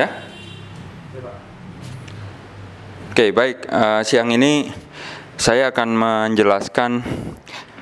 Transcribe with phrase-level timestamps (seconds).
[0.00, 0.12] Dah?
[3.12, 3.68] Oke, baik.
[3.68, 4.72] Uh, siang ini
[5.36, 7.04] saya akan menjelaskan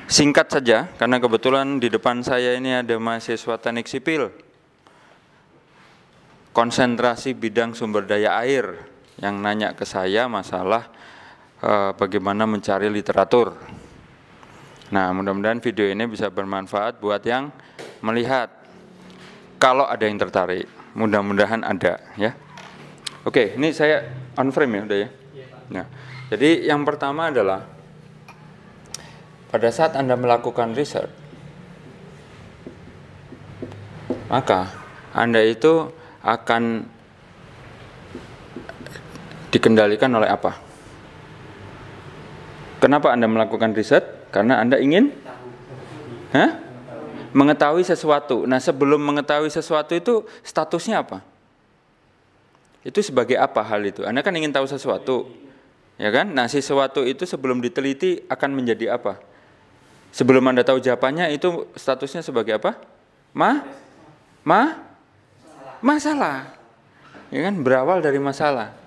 [0.03, 4.35] singkat saja karena kebetulan di depan saya ini ada mahasiswa teknik sipil
[6.51, 8.89] konsentrasi bidang sumber daya air
[9.21, 10.91] yang nanya ke saya masalah
[11.63, 13.55] uh, bagaimana mencari literatur.
[14.91, 17.47] Nah, mudah-mudahan video ini bisa bermanfaat buat yang
[18.03, 18.51] melihat.
[19.59, 22.33] Kalau ada yang tertarik, mudah-mudahan ada ya.
[23.27, 24.05] Oke, ini saya
[24.39, 25.09] on frame ya udah ya.
[25.69, 25.85] Nah,
[26.33, 27.65] jadi yang pertama adalah
[29.49, 31.09] pada saat Anda melakukan riset,
[34.29, 34.73] maka
[35.13, 35.89] Anda itu
[36.21, 36.85] akan
[39.49, 40.57] dikendalikan oleh apa?
[42.79, 44.29] Kenapa Anda melakukan riset?
[44.29, 45.09] Karena Anda ingin
[46.29, 46.68] Hah?
[47.31, 48.45] Mengetahui sesuatu.
[48.49, 51.21] Nah, sebelum mengetahui sesuatu itu statusnya apa?
[52.81, 54.07] Itu sebagai apa hal itu?
[54.07, 55.29] Anda kan ingin tahu sesuatu.
[55.99, 56.31] Ya kan?
[56.31, 59.19] Nah, sesuatu itu sebelum diteliti akan menjadi apa?
[60.15, 62.79] Sebelum Anda tahu jawabannya itu statusnya sebagai apa?
[63.35, 63.61] Ma?
[64.41, 64.79] Ma?
[65.83, 66.55] Masalah.
[67.29, 67.59] Ya kan?
[67.61, 68.79] Berawal dari masalah.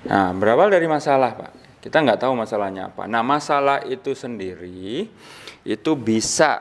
[0.00, 1.59] Nah, berawal dari masalah, Pak.
[1.80, 3.08] Kita nggak tahu masalahnya apa.
[3.08, 5.08] Nah, masalah itu sendiri
[5.64, 6.60] itu bisa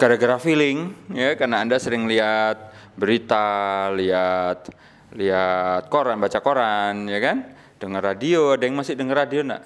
[0.00, 4.72] gara-gara feeling, ya, karena anda sering lihat berita, lihat
[5.12, 7.36] lihat koran, baca koran, ya kan?
[7.76, 9.64] Dengar radio, ada yang masih dengar radio enggak?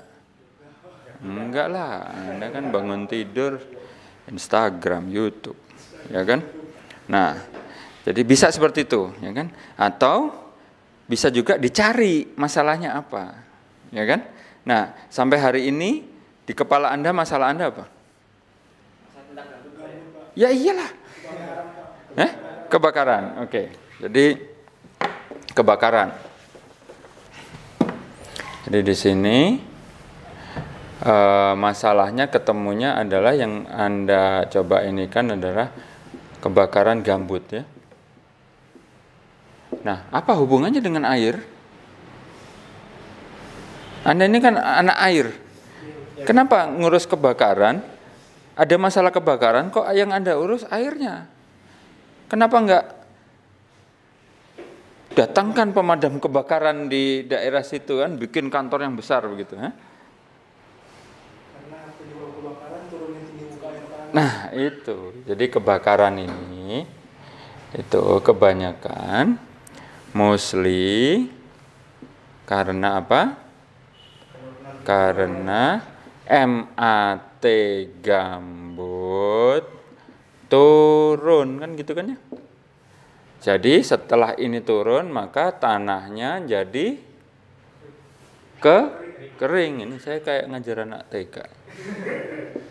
[1.19, 3.59] Enggak lah, Anda kan bangun tidur
[4.31, 5.59] Instagram, YouTube,
[6.15, 6.47] ya kan?
[7.11, 7.43] Nah,
[8.07, 9.51] jadi bisa seperti itu, ya kan?
[9.75, 10.31] Atau
[11.11, 13.48] bisa juga dicari masalahnya apa,
[13.93, 14.21] ya kan?
[14.69, 16.05] Nah, sampai hari ini
[16.45, 17.85] di kepala Anda masalah Anda apa?
[20.39, 20.91] Ya iyalah.
[22.15, 22.31] Eh?
[22.71, 23.43] Kebakaran.
[23.43, 23.75] Oke.
[23.99, 24.39] Jadi
[25.51, 26.15] kebakaran.
[28.69, 29.39] Jadi di sini
[31.03, 35.75] uh, masalahnya ketemunya adalah yang Anda coba ini kan adalah
[36.39, 37.65] kebakaran gambut ya.
[39.83, 41.58] Nah, apa hubungannya dengan air?
[44.09, 45.27] Anda ini kan anak air.
[46.25, 47.85] Kenapa ngurus kebakaran?
[48.57, 51.29] Ada masalah kebakaran kok yang Anda urus airnya?
[52.33, 52.85] Kenapa enggak
[55.13, 59.71] datangkan pemadam kebakaran di daerah situ kan, bikin kantor yang besar begitu, ha?
[64.09, 66.89] Nah itu, jadi kebakaran ini
[67.77, 69.37] itu kebanyakan
[70.17, 71.29] mostly
[72.49, 73.48] karena apa?
[74.89, 75.85] Karena
[76.25, 77.45] MAT
[78.01, 79.65] gambut
[80.49, 82.19] turun kan gitu kan ya.
[83.45, 86.97] Jadi setelah ini turun maka tanahnya jadi
[88.57, 88.79] ke
[89.37, 89.85] kering.
[89.85, 91.37] Ini saya kayak ngajar anak TK.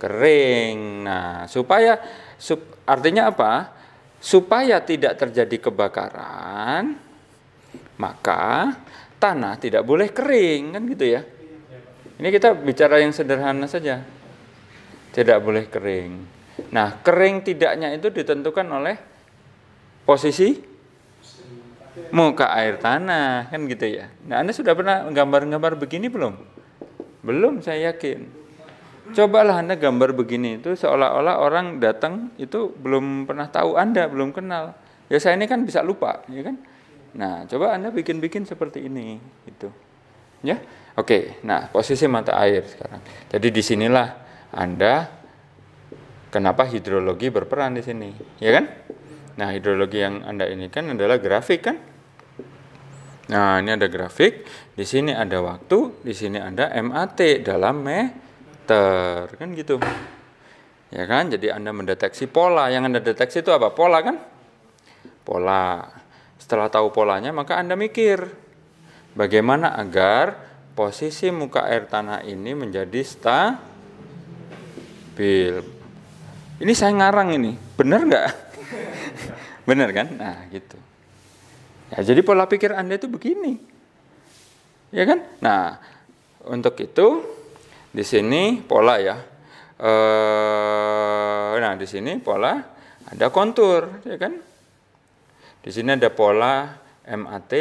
[0.02, 1.06] Kering.
[1.06, 2.02] Nah, supaya
[2.42, 3.78] sup, artinya apa?
[4.18, 6.98] Supaya tidak terjadi kebakaran,
[8.02, 8.74] maka
[9.22, 11.22] tanah tidak boleh kering kan gitu ya.
[12.18, 14.02] Ini kita bicara yang sederhana saja.
[15.14, 16.12] Tidak boleh kering.
[16.74, 18.98] Nah, kering tidaknya itu ditentukan oleh
[20.02, 20.58] posisi
[22.10, 24.10] muka air tanah, kan gitu ya.
[24.26, 26.34] Nah, Anda sudah pernah gambar-gambar begini belum?
[27.22, 28.26] Belum, saya yakin.
[29.14, 34.76] Cobalah Anda gambar begini itu seolah-olah orang datang itu belum pernah tahu Anda, belum kenal.
[35.08, 36.60] Ya saya ini kan bisa lupa, ya kan?
[37.16, 39.72] Nah, coba Anda bikin-bikin seperti ini, itu.
[40.46, 40.58] Ya.
[40.98, 43.02] Oke, nah posisi mata air sekarang.
[43.30, 44.08] Jadi di sinilah
[44.50, 45.06] Anda
[46.34, 48.10] kenapa hidrologi berperan di sini,
[48.42, 48.66] ya kan?
[49.38, 51.78] Nah, hidrologi yang Anda ini kan adalah grafik kan?
[53.30, 59.48] Nah, ini ada grafik, di sini ada waktu, di sini ada MAT dalam meter, kan
[59.54, 59.78] gitu.
[60.90, 61.30] Ya kan?
[61.30, 63.70] Jadi Anda mendeteksi pola, yang Anda deteksi itu apa?
[63.76, 64.18] Pola kan?
[65.22, 65.86] Pola.
[66.40, 68.47] Setelah tahu polanya, maka Anda mikir
[69.18, 70.38] bagaimana agar
[70.78, 73.58] posisi muka air tanah ini menjadi stabil.
[76.62, 78.30] Ini saya ngarang ini, benar nggak?
[79.68, 80.08] benar kan?
[80.14, 80.78] Nah gitu.
[81.90, 83.58] Ya jadi pola pikir anda itu begini,
[84.94, 85.26] ya kan?
[85.42, 85.82] Nah
[86.46, 87.26] untuk itu
[87.90, 89.18] di sini pola ya.
[89.78, 89.92] E,
[91.58, 92.60] nah di sini pola
[93.08, 94.36] ada kontur, ya kan?
[95.64, 96.76] Di sini ada pola
[97.08, 97.54] MAT,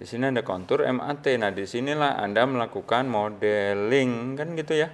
[0.00, 1.28] di sini ada kontur MAT.
[1.36, 4.88] Nah, di sinilah Anda melakukan modeling kan gitu ya.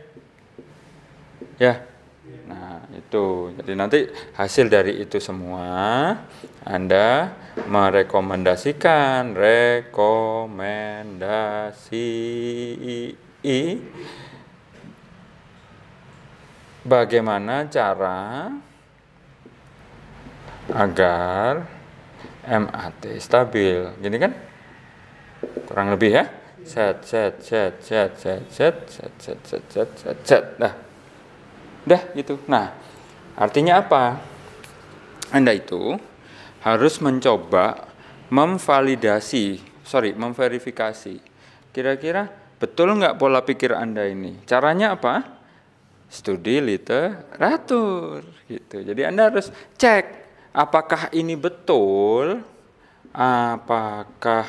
[1.62, 1.86] Ya.
[2.50, 3.54] Nah, itu.
[3.54, 6.10] Jadi nanti hasil dari itu semua
[6.66, 7.38] Anda
[7.70, 11.14] merekomendasikan rekomendasi
[16.82, 18.50] bagaimana cara
[20.74, 21.62] agar
[22.42, 23.86] MAT stabil.
[24.02, 24.45] Gini kan?
[25.66, 26.24] Kurang lebih ya.
[26.66, 30.44] Set set set set set set set set set set set set.
[30.58, 30.74] Nah.
[31.86, 32.34] Udah gitu.
[32.50, 32.74] Nah,
[33.38, 34.18] artinya apa?
[35.30, 35.94] Anda itu
[36.66, 37.86] harus mencoba
[38.26, 41.22] memvalidasi, sorry, memverifikasi.
[41.70, 42.26] Kira-kira
[42.58, 44.42] betul nggak pola pikir Anda ini?
[44.42, 45.22] Caranya apa?
[46.10, 48.82] Studi literatur gitu.
[48.82, 50.04] Jadi Anda harus cek
[50.50, 52.42] apakah ini betul?
[53.14, 54.46] Apakah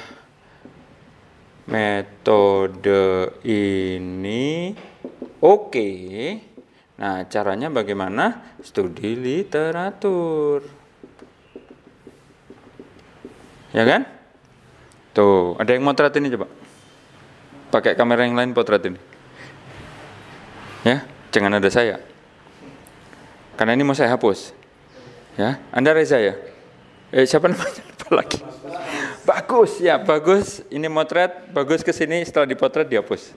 [1.68, 4.74] metode ini
[5.44, 5.72] oke?
[5.72, 6.40] Okay?
[6.98, 8.58] Nah, caranya bagaimana?
[8.66, 10.66] Studi literatur.
[13.76, 14.02] Ya kan?
[15.14, 16.50] Tuh, ada yang motret ini coba.
[17.70, 18.98] Pakai kamera yang lain potret ini.
[20.82, 22.02] Ya, jangan ada saya.
[23.60, 24.56] Karena ini mau saya hapus.
[25.38, 26.34] Ya, Anda Reza ya?
[27.14, 27.82] Eh, siapa namanya?
[28.02, 28.40] Apa lagi?
[29.28, 30.64] Bagus, ya bagus.
[30.72, 32.24] Ini motret, bagus ke sini.
[32.24, 33.36] Setelah dipotret dihapus.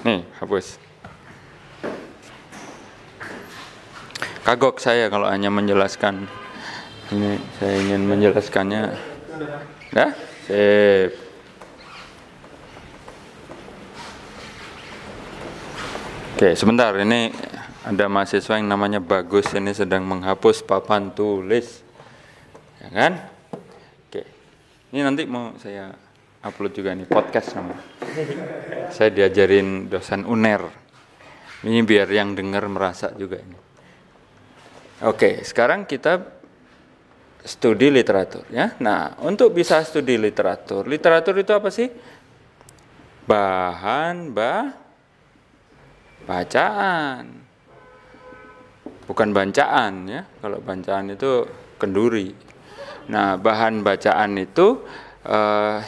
[0.00, 0.80] Nih, hapus.
[4.40, 6.24] Kagok saya kalau hanya menjelaskan.
[7.12, 8.82] Ini saya ingin menjelaskannya.
[9.92, 10.10] Dah?
[10.48, 11.12] Sip.
[16.40, 16.96] Oke, sebentar.
[16.96, 17.28] Ini
[17.84, 21.84] ada mahasiswa yang namanya Bagus ini sedang menghapus papan tulis.
[22.80, 23.29] Ya kan?
[24.10, 24.26] Oke.
[24.90, 25.94] Ini nanti mau saya
[26.42, 27.78] upload juga nih podcast nama.
[28.90, 30.66] saya diajarin dosen UNER.
[31.62, 33.54] Ini biar yang dengar merasa juga ini.
[35.06, 36.26] Oke, sekarang kita
[37.46, 38.74] studi literatur ya.
[38.82, 41.86] Nah, untuk bisa studi literatur, literatur itu apa sih?
[43.30, 44.74] Bahan bah
[46.26, 47.30] bacaan
[49.06, 50.26] bukan bancaan ya.
[50.42, 51.46] Kalau bancaan itu
[51.78, 52.49] kenduri.
[53.10, 54.86] Nah, bahan bacaan itu
[55.26, 55.82] uh,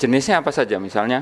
[0.00, 0.80] jenisnya apa saja?
[0.80, 1.20] Misalnya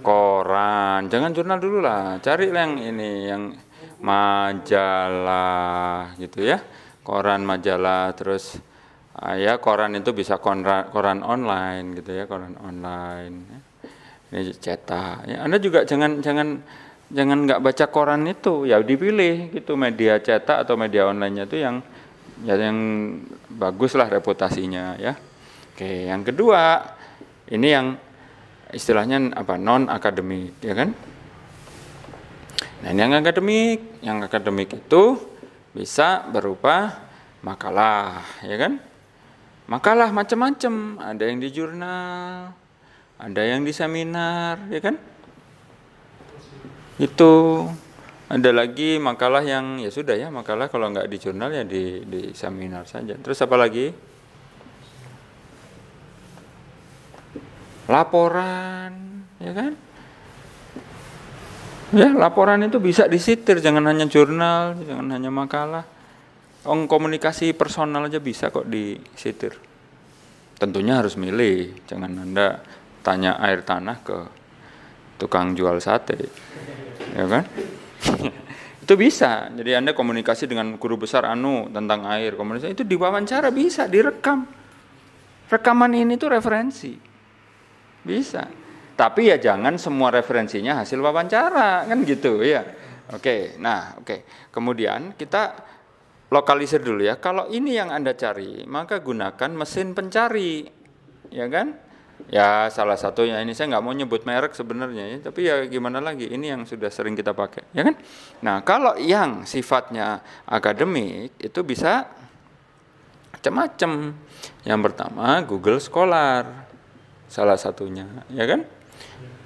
[0.00, 3.52] koran, jangan jurnal dulu lah, cari yang ini yang
[4.00, 4.96] majalah
[6.16, 6.56] gitu ya.
[7.04, 8.56] Koran, majalah, terus
[9.20, 13.36] uh, ya koran itu bisa koran, koran online gitu ya, koran online.
[13.44, 13.60] Ya.
[14.26, 15.28] Ini cetak.
[15.30, 16.64] Ya, Anda juga jangan jangan
[17.12, 21.78] jangan nggak baca koran itu ya dipilih gitu media cetak atau media online itu yang
[22.44, 22.78] ya yang
[23.48, 25.16] bagus lah reputasinya ya.
[25.72, 26.92] Oke yang kedua
[27.48, 27.86] ini yang
[28.74, 30.90] istilahnya apa non akademik ya kan?
[32.84, 35.16] Nah yang akademik yang akademik itu
[35.72, 37.08] bisa berupa
[37.40, 38.82] makalah ya kan?
[39.66, 41.02] Makalah macam-macam.
[41.02, 42.54] Ada yang di jurnal
[43.16, 44.96] ada yang di seminar ya kan?
[47.00, 47.64] Itu
[48.26, 52.34] ada lagi makalah yang ya sudah ya makalah kalau nggak di jurnal ya di di
[52.34, 53.14] seminar saja.
[53.14, 53.86] Terus apa lagi?
[57.86, 59.72] Laporan ya kan?
[61.94, 65.86] Ya laporan itu bisa disitir jangan hanya jurnal jangan hanya makalah.
[66.66, 69.54] Ong komunikasi personal aja bisa kok disitir.
[70.58, 72.58] Tentunya harus milih jangan anda
[73.06, 74.18] tanya air tanah ke
[75.22, 76.26] tukang jual sate
[77.14, 77.46] ya kan?
[78.84, 79.50] itu bisa.
[79.50, 84.46] Jadi Anda komunikasi dengan guru besar anu tentang air, komunikasi itu diwawancara bisa, direkam.
[85.46, 86.92] Rekaman ini tuh referensi.
[88.02, 88.46] Bisa.
[88.96, 92.64] Tapi ya jangan semua referensinya hasil wawancara, kan gitu ya.
[93.14, 94.50] Oke, nah oke.
[94.50, 95.54] Kemudian kita
[96.32, 97.20] lokalisir dulu ya.
[97.22, 100.66] Kalau ini yang Anda cari, maka gunakan mesin pencari.
[101.30, 101.85] Ya kan?
[102.26, 106.26] Ya salah satunya ini saya nggak mau nyebut merek sebenarnya ya, tapi ya gimana lagi
[106.26, 107.94] ini yang sudah sering kita pakai, ya kan?
[108.42, 112.08] Nah kalau yang sifatnya akademik itu bisa
[113.30, 114.10] macam-macam.
[114.66, 116.66] Yang pertama Google Scholar
[117.30, 118.66] salah satunya, ya kan?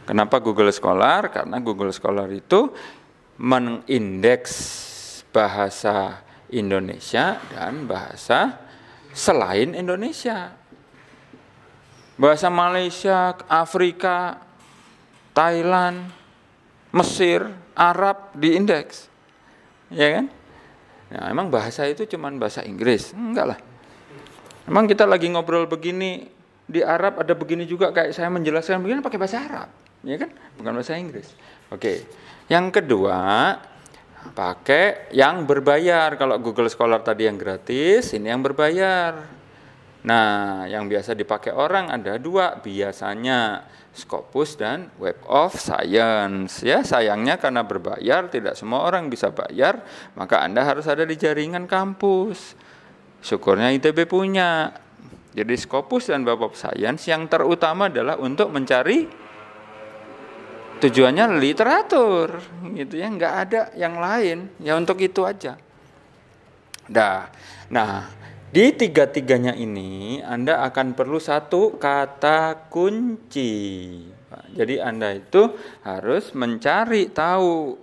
[0.08, 1.28] Kenapa Google Scholar?
[1.28, 2.72] Karena Google Scholar itu
[3.36, 4.52] mengindeks
[5.30, 8.56] bahasa Indonesia dan bahasa
[9.14, 10.59] selain Indonesia
[12.20, 14.44] bahasa Malaysia, Afrika,
[15.32, 16.12] Thailand,
[16.92, 19.08] Mesir, Arab di indeks.
[19.88, 20.26] Ya kan?
[21.10, 23.16] Nah, emang bahasa itu cuman bahasa Inggris?
[23.16, 23.58] Enggak lah.
[24.68, 26.28] Emang kita lagi ngobrol begini
[26.70, 29.68] di Arab ada begini juga kayak saya menjelaskan begini pakai bahasa Arab,
[30.06, 30.30] ya kan?
[30.60, 31.34] Bukan bahasa Inggris.
[31.74, 32.06] Oke.
[32.46, 33.18] Yang kedua,
[34.36, 36.14] pakai yang berbayar.
[36.14, 39.39] Kalau Google Scholar tadi yang gratis, ini yang berbayar.
[40.00, 46.64] Nah, yang biasa dipakai orang ada dua, biasanya Scopus dan Web of Science.
[46.64, 49.84] Ya, sayangnya karena berbayar, tidak semua orang bisa bayar,
[50.16, 52.56] maka Anda harus ada di jaringan kampus.
[53.20, 54.72] Syukurnya ITB punya.
[55.36, 59.20] Jadi Scopus dan Web of Science yang terutama adalah untuk mencari
[60.80, 62.40] tujuannya literatur
[62.72, 65.60] gitu ya nggak ada yang lain ya untuk itu aja
[66.88, 67.28] dah
[67.68, 68.08] nah
[68.50, 73.52] di tiga-tiganya ini Anda akan perlu satu kata kunci
[74.54, 75.54] jadi Anda itu
[75.86, 77.78] harus mencari tahu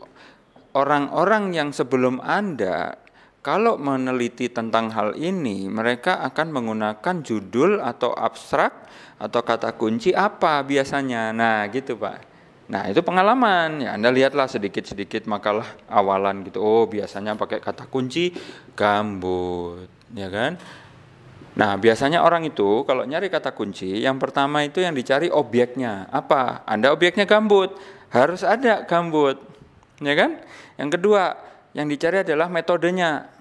[0.76, 3.08] orang-orang yang sebelum Anda
[3.48, 8.92] kalau meneliti tentang hal ini, mereka akan menggunakan judul atau abstrak
[9.24, 11.32] atau kata kunci apa biasanya.
[11.32, 12.28] Nah, gitu, Pak.
[12.68, 18.36] Nah itu pengalaman ya Anda lihatlah sedikit-sedikit makalah awalan gitu oh biasanya pakai kata kunci
[18.76, 20.60] gambut ya kan?
[21.58, 26.06] Nah biasanya orang itu kalau nyari kata kunci yang pertama itu yang dicari objeknya.
[26.14, 26.64] Apa?
[26.70, 27.74] Anda objeknya gambut.
[28.14, 29.42] Harus ada gambut.
[30.00, 30.40] Ya kan?
[30.78, 31.36] Yang kedua
[31.74, 33.34] yang dicari adalah metodenya.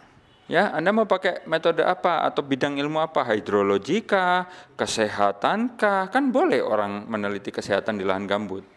[0.47, 2.23] Ya, Anda mau pakai metode apa?
[2.23, 3.27] Atau bidang ilmu apa?
[3.35, 4.47] Hidrologi kah,
[4.79, 6.07] kesehatan kah?
[6.07, 8.76] Kan boleh orang meneliti kesehatan di lahan gambut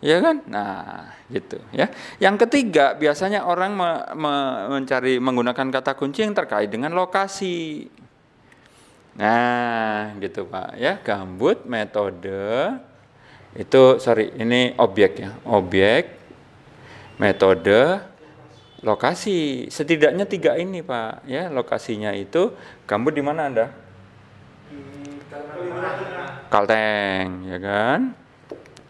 [0.00, 0.42] ya kan?
[0.48, 1.88] Nah, gitu ya.
[2.18, 4.34] Yang ketiga, biasanya orang me, me,
[4.80, 7.88] mencari menggunakan kata kunci yang terkait dengan lokasi.
[9.16, 11.00] Nah, gitu Pak ya.
[11.00, 12.80] Gambut metode
[13.58, 16.22] itu sorry ini objek ya objek
[17.18, 17.98] metode
[18.86, 22.54] lokasi setidaknya tiga ini pak ya lokasinya itu
[22.86, 23.66] gambut di mana anda
[26.50, 28.14] Kalteng ya kan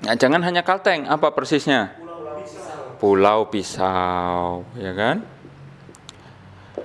[0.00, 1.92] Nah, jangan hanya Kalteng, apa persisnya?
[2.00, 2.80] Pulau Pisau.
[2.96, 5.16] Pulau Pisau, ya kan?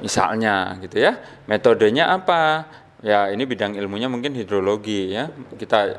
[0.03, 1.15] Misalnya gitu ya.
[1.47, 2.67] Metodenya apa?
[2.99, 5.31] Ya, ini bidang ilmunya mungkin hidrologi ya.
[5.31, 5.95] Kita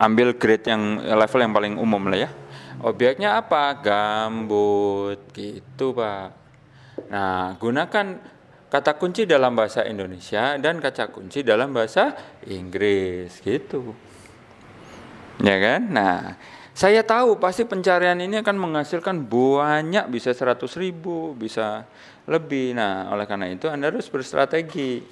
[0.00, 2.30] ambil grade yang level yang paling umum lah ya.
[2.80, 3.76] Objeknya apa?
[3.76, 6.32] Gambut gitu, Pak.
[7.12, 8.16] Nah, gunakan
[8.72, 12.16] kata kunci dalam bahasa Indonesia dan kata kunci dalam bahasa
[12.48, 14.09] Inggris gitu
[15.40, 15.80] ya kan?
[15.90, 16.36] Nah,
[16.70, 21.84] saya tahu pasti pencarian ini akan menghasilkan banyak, bisa 100 ribu, bisa
[22.30, 22.72] lebih.
[22.78, 25.02] Nah, oleh karena itu Anda harus berstrategi,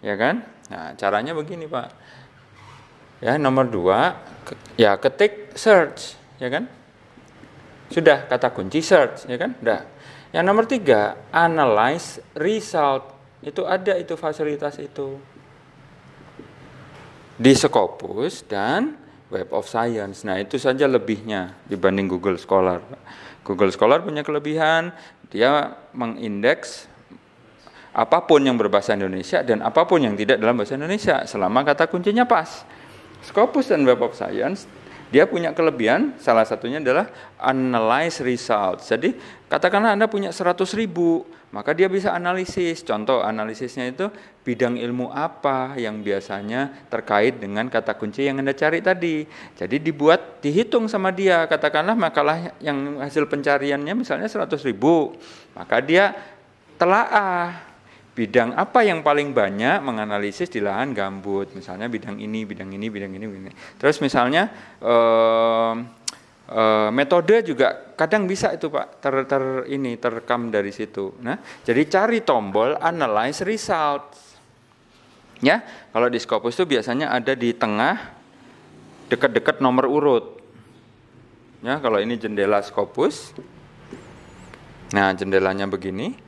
[0.00, 0.42] ya kan?
[0.72, 1.88] Nah, caranya begini Pak.
[3.20, 4.16] Ya, nomor dua,
[4.80, 6.64] ya ketik search, ya kan?
[7.92, 9.52] Sudah kata kunci search, ya kan?
[9.60, 9.84] Udah.
[10.30, 13.12] Yang nomor tiga, analyze result.
[13.42, 15.18] Itu ada itu fasilitas itu.
[17.40, 18.99] Di Scopus dan
[19.30, 20.26] Web of Science.
[20.26, 22.82] Nah, itu saja lebihnya dibanding Google Scholar.
[23.46, 24.92] Google Scholar punya kelebihan,
[25.30, 26.90] dia mengindeks
[27.90, 31.90] apa pun yang berbahasa Indonesia dan apa pun yang tidak dalam bahasa Indonesia selama kata
[31.90, 32.66] kuncinya pas.
[33.20, 34.66] Scopus dan Web of Science
[35.10, 37.10] dia punya kelebihan, salah satunya adalah
[37.42, 38.86] analyze results.
[38.90, 39.14] Jadi
[39.50, 42.86] katakanlah Anda punya 100 ribu, maka dia bisa analisis.
[42.86, 44.06] Contoh analisisnya itu
[44.46, 49.26] bidang ilmu apa yang biasanya terkait dengan kata kunci yang Anda cari tadi.
[49.58, 51.42] Jadi dibuat, dihitung sama dia.
[51.50, 55.18] Katakanlah makalah yang hasil pencariannya misalnya 100 ribu,
[55.58, 56.14] maka dia
[56.78, 57.69] telaah
[58.10, 61.54] bidang apa yang paling banyak menganalisis di lahan gambut?
[61.54, 63.56] Misalnya bidang ini bidang ini bidang ini bidang ini.
[63.78, 64.50] Terus misalnya
[64.82, 65.74] eh,
[66.50, 71.14] eh, metode juga kadang bisa itu pak ter, ter ini terekam dari situ.
[71.22, 74.18] Nah jadi cari tombol analyze results.
[75.40, 75.64] Ya
[75.94, 77.96] kalau di Scopus itu biasanya ada di tengah
[79.08, 80.42] dekat-dekat nomor urut.
[81.64, 83.32] Ya kalau ini jendela Scopus.
[84.90, 86.18] Nah jendelanya begini.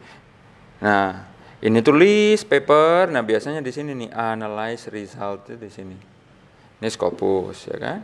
[0.81, 1.32] Nah
[1.63, 5.95] ini tulis paper, nah biasanya di sini nih analyze result di sini.
[6.83, 7.99] Ini Scopus ya kan.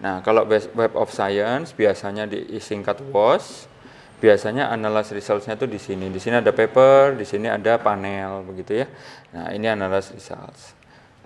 [0.00, 3.68] Nah, kalau Web of Science biasanya disingkat WOS,
[4.16, 6.08] biasanya analyze results-nya itu di sini.
[6.08, 8.88] Di sini ada paper, di sini ada panel begitu ya.
[9.36, 10.72] Nah, ini analyze results.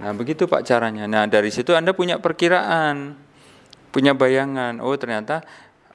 [0.02, 1.06] Nah, begitu Pak caranya.
[1.06, 3.14] Nah, dari situ Anda punya perkiraan,
[3.94, 4.82] punya bayangan.
[4.82, 5.46] Oh, ternyata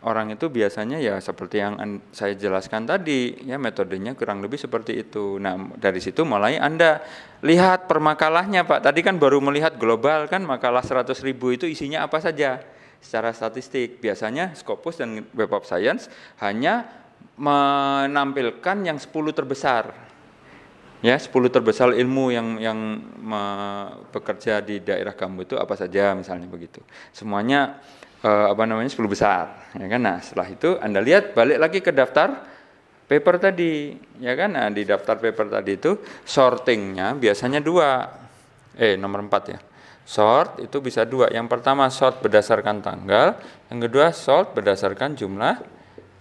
[0.05, 1.81] orang itu biasanya ya seperti yang
[2.13, 5.41] saya jelaskan tadi ya metodenya kurang lebih seperti itu.
[5.41, 7.01] Nah dari situ mulai anda
[7.41, 8.85] lihat permakalahnya pak.
[8.85, 12.61] Tadi kan baru melihat global kan makalah 100 ribu itu isinya apa saja
[13.01, 13.97] secara statistik.
[13.97, 16.07] Biasanya Scopus dan Web of Science
[16.39, 16.85] hanya
[17.35, 19.91] menampilkan yang 10 terbesar
[21.03, 22.79] ya 10 terbesar ilmu yang yang
[24.09, 26.79] bekerja di daerah kamu itu apa saja misalnya begitu
[27.11, 27.77] semuanya
[28.25, 31.93] uh, apa namanya 10 besar ya kan nah setelah itu Anda lihat balik lagi ke
[31.93, 32.55] daftar
[33.05, 34.57] paper tadi, ya kan?
[34.57, 38.01] Nah, di daftar paper tadi itu sortingnya biasanya dua,
[38.75, 39.59] eh nomor empat ya.
[40.05, 41.33] Sort itu bisa dua.
[41.33, 43.37] Yang pertama sort berdasarkan tanggal,
[43.73, 45.61] yang kedua sort berdasarkan jumlah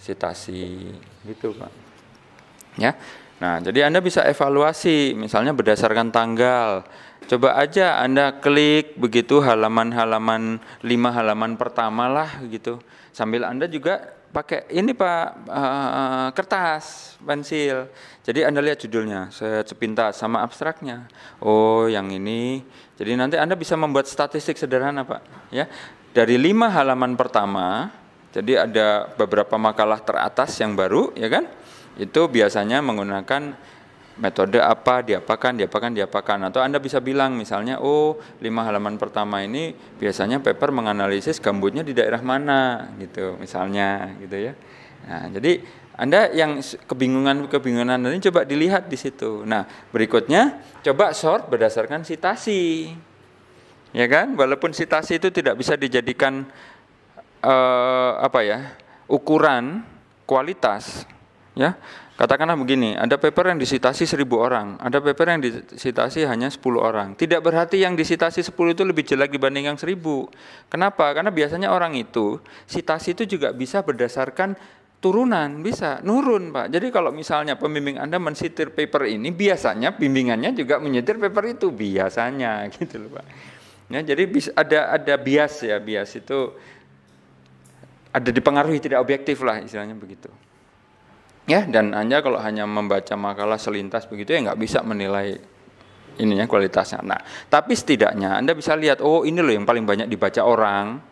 [0.01, 0.93] sitasi,
[1.25, 1.73] gitu pak.
[2.81, 2.97] Ya,
[3.45, 6.89] nah jadi anda bisa evaluasi, misalnya berdasarkan tanggal.
[7.29, 12.81] Coba aja anda klik begitu halaman-halaman lima halaman pertama lah gitu.
[13.13, 17.93] Sambil anda juga pakai ini pak uh, kertas pensil.
[18.25, 19.29] Jadi anda lihat judulnya
[19.69, 21.05] sepintas sama abstraknya.
[21.45, 22.65] Oh yang ini.
[22.97, 25.21] Jadi nanti anda bisa membuat statistik sederhana pak
[25.53, 25.69] ya.
[26.17, 27.93] Dari lima halaman pertama
[28.35, 31.47] jadi ada beberapa makalah teratas yang baru ya kan
[31.99, 33.55] itu biasanya menggunakan
[34.15, 36.39] metode apa diapakan diapakan diapakan.
[36.51, 41.95] Atau anda bisa bilang misalnya oh lima halaman pertama ini biasanya paper menganalisis gambutnya di
[41.95, 44.53] daerah mana gitu misalnya gitu ya.
[45.07, 45.53] Nah jadi
[45.95, 46.59] anda yang
[46.91, 49.47] kebingungan kebingungan ini coba dilihat di situ.
[49.47, 52.91] Nah berikutnya coba sort berdasarkan sitasi.
[53.95, 54.35] Ya kan?
[54.35, 56.43] Walaupun sitasi itu tidak bisa dijadikan
[57.47, 58.75] uh, apa ya
[59.07, 59.87] ukuran
[60.27, 61.07] kualitas
[61.55, 61.79] ya
[62.15, 67.19] Katakanlah begini, ada paper yang disitasi seribu orang, ada paper yang disitasi hanya 10 orang.
[67.19, 70.31] Tidak berarti yang disitasi 10 itu lebih jelek dibanding yang seribu.
[70.71, 71.11] Kenapa?
[71.11, 72.39] Karena biasanya orang itu,
[72.71, 74.55] sitasi itu juga bisa berdasarkan
[75.03, 76.71] turunan, bisa nurun Pak.
[76.71, 82.63] Jadi kalau misalnya pembimbing Anda mensitir paper ini, biasanya bimbingannya juga menyetir paper itu, biasanya
[82.79, 83.27] gitu loh Pak.
[83.91, 84.23] Ya, jadi
[84.55, 86.55] ada ada bias ya, bias itu
[88.15, 90.31] ada dipengaruhi tidak objektif lah istilahnya begitu
[91.45, 95.55] ya dan anda kalau hanya membaca makalah selintas begitu ya nggak bisa menilai
[96.19, 97.03] ininya kualitasnya.
[97.03, 97.19] Nah,
[97.51, 101.03] tapi setidaknya Anda bisa lihat, oh ini loh yang paling banyak dibaca orang.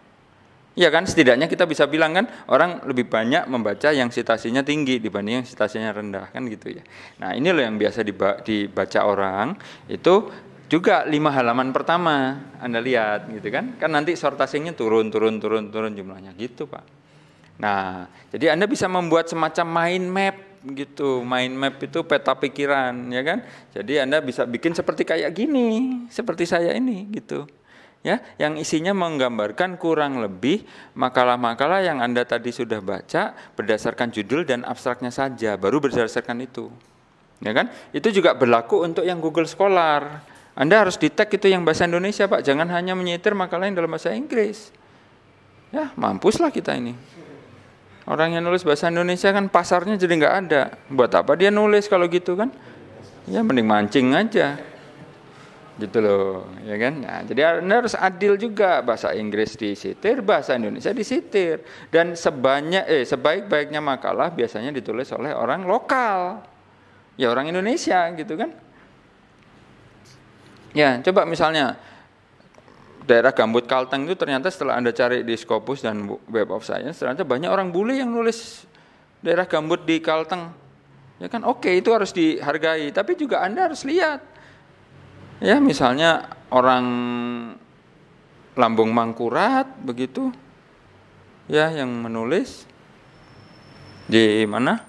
[0.73, 5.45] Ya kan, setidaknya kita bisa bilang kan orang lebih banyak membaca yang sitasinya tinggi dibanding
[5.45, 6.83] yang sitasinya rendah kan gitu ya.
[7.21, 8.01] Nah ini loh yang biasa
[8.41, 9.53] dibaca orang
[9.93, 10.33] itu
[10.73, 15.93] juga lima halaman pertama Anda lihat gitu kan, kan nanti sortasinya turun turun turun turun
[15.93, 17.02] jumlahnya gitu pak.
[17.61, 21.27] Nah, jadi Anda bisa membuat semacam mind map gitu.
[21.27, 23.39] Mind map itu peta pikiran, ya kan?
[23.75, 27.45] Jadi Anda bisa bikin seperti kayak gini, seperti saya ini gitu.
[28.03, 30.67] Ya, yang isinya menggambarkan kurang lebih
[30.99, 36.67] makalah-makalah yang Anda tadi sudah baca berdasarkan judul dan abstraknya saja, baru berdasarkan itu.
[37.39, 37.71] Ya kan?
[37.95, 40.19] Itu juga berlaku untuk yang Google Scholar.
[40.59, 42.43] Anda harus di tag itu yang bahasa Indonesia, Pak.
[42.43, 44.75] Jangan hanya menyetir makalah yang dalam bahasa Inggris.
[45.71, 46.99] Ya, mampuslah kita ini.
[48.03, 50.63] Orang yang nulis bahasa Indonesia kan pasarnya jadi nggak ada.
[50.91, 52.51] Buat apa dia nulis kalau gitu kan?
[53.31, 54.59] Ya mending mancing aja.
[55.79, 56.95] Gitu loh, ya kan?
[57.01, 61.63] Nah, jadi harus adil juga bahasa Inggris disitir, bahasa Indonesia disitir.
[61.89, 66.43] Dan sebanyak eh sebaik-baiknya makalah biasanya ditulis oleh orang lokal.
[67.15, 68.51] Ya orang Indonesia gitu kan?
[70.73, 71.77] Ya, coba misalnya
[73.07, 77.27] daerah gambut Kalteng itu ternyata setelah Anda cari di Scopus dan Web of Science ternyata
[77.27, 78.69] banyak orang bule yang nulis
[79.23, 80.51] daerah gambut di Kalteng.
[81.23, 84.21] Ya kan oke okay, itu harus dihargai, tapi juga Anda harus lihat.
[85.39, 86.87] Ya, misalnya orang
[88.59, 90.35] Lambung Mangkurat begitu.
[91.47, 92.67] Ya, yang menulis
[94.11, 94.83] di mana?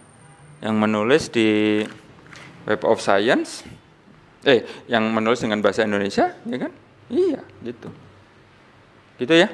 [0.62, 1.50] Yang menulis di
[2.66, 3.66] Web of Science.
[4.44, 6.72] Eh, yang menulis dengan bahasa Indonesia, ya kan?
[7.08, 7.88] Iya, gitu.
[9.18, 9.48] Gitu ya.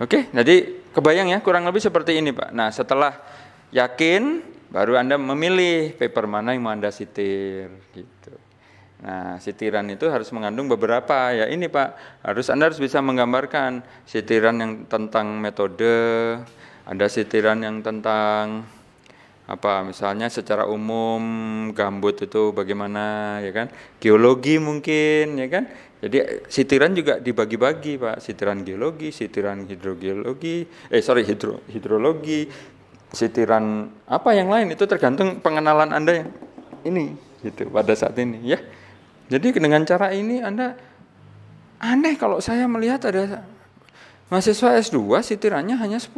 [0.00, 2.52] Oke, jadi kebayang ya kurang lebih seperti ini Pak.
[2.52, 3.16] Nah setelah
[3.72, 8.32] yakin baru Anda memilih paper mana yang mau Anda sitir gitu.
[9.02, 12.22] Nah, sitiran itu harus mengandung beberapa ya ini Pak.
[12.22, 16.38] Harus Anda harus bisa menggambarkan sitiran yang tentang metode,
[16.86, 18.62] ada sitiran yang tentang
[19.42, 21.20] apa misalnya secara umum
[21.74, 23.66] gambut itu bagaimana ya kan
[23.98, 25.66] geologi mungkin ya kan
[26.02, 32.50] jadi sitiran juga dibagi-bagi Pak, sitiran geologi, sitiran hidrogeologi, eh sorry hidro, hidrologi,
[33.14, 36.30] sitiran apa yang lain itu tergantung pengenalan Anda yang
[36.82, 37.14] ini
[37.46, 38.58] gitu pada saat ini ya.
[39.30, 40.74] Jadi dengan cara ini Anda
[41.78, 43.46] aneh kalau saya melihat ada
[44.26, 46.10] mahasiswa S2 sitirannya hanya 10.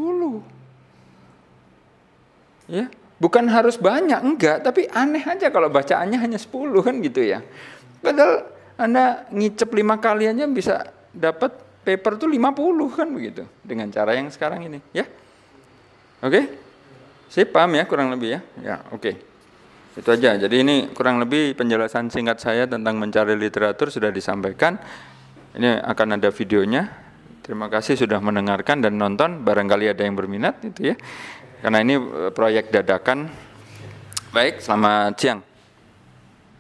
[2.73, 2.89] Ya,
[3.21, 7.45] bukan harus banyak enggak, tapi aneh aja kalau bacaannya hanya 10 kan gitu ya.
[8.01, 14.17] Padahal anda ngicep lima kali aja bisa dapat paper tuh 50 kan begitu dengan cara
[14.17, 15.07] yang sekarang ini ya.
[16.25, 16.31] Oke?
[16.33, 16.45] Okay?
[17.29, 18.41] Saya paham ya kurang lebih ya.
[18.63, 19.03] Ya, oke.
[19.03, 19.15] Okay.
[19.95, 20.35] Itu aja.
[20.35, 24.79] Jadi ini kurang lebih penjelasan singkat saya tentang mencari literatur sudah disampaikan.
[25.55, 26.91] Ini akan ada videonya.
[27.45, 29.47] Terima kasih sudah mendengarkan dan nonton.
[29.47, 30.97] Barangkali ada yang berminat itu ya.
[31.63, 33.31] Karena ini eh, proyek dadakan
[34.35, 35.54] Baik, selamat siang.